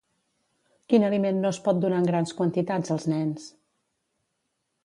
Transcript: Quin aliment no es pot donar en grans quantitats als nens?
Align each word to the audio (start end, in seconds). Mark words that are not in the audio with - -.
Quin 0.93 1.05
aliment 1.09 1.37
no 1.43 1.51
es 1.55 1.59
pot 1.69 1.83
donar 1.83 2.01
en 2.05 2.09
grans 2.13 2.35
quantitats 2.39 2.97
als 2.97 3.09
nens? 3.15 3.47